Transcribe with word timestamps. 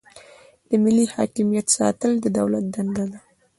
د 0.69 0.71
ملي 0.83 1.05
حاکمیت 1.15 1.67
ساتل 1.77 2.11
د 2.19 2.25
دولت 2.37 2.65
دنده 2.75 3.05
ده. 3.11 3.19